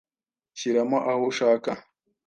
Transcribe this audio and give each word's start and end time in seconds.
Shyiramo 0.59 0.97
aho 1.11 1.21
ushaka. 1.31 1.71